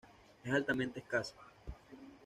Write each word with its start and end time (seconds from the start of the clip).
Es 0.43 0.51
altamente 0.51 0.99
escasa. 0.99 1.35